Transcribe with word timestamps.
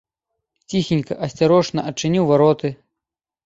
Ціхенька, 0.73 1.19
асцярожна 1.27 1.87
адчыніў 1.93 2.29
вароты. 2.35 2.77